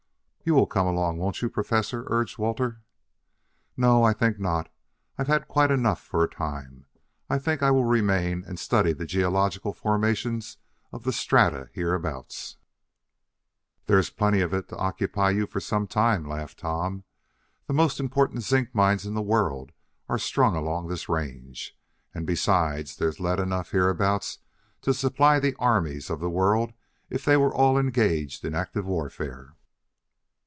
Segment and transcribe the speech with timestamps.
[0.43, 2.81] "You will come along, won't you, Professor?" urged Walter.
[3.77, 4.69] "No, I think not.
[5.15, 6.87] I've had quite enough for a time.
[7.31, 10.57] Think I will remain and study the geological formations
[10.91, 12.57] of the strata hereabouts."
[13.85, 17.03] "There's plenty of it to occupy you for some time," laughed Tom.
[17.67, 19.73] "The most important zinc mines in the world
[20.09, 21.77] are strung along this range.
[22.15, 24.39] And besides, there's lead enough hereabouts
[24.81, 26.73] to supply the armies of the world
[27.11, 29.53] if they were all engaged in active warfare."